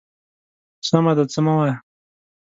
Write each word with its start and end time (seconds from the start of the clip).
_سمه 0.87 1.11
ده، 1.17 1.23
څه 1.33 1.39
مه 1.45 1.53
وايه. 1.57 1.75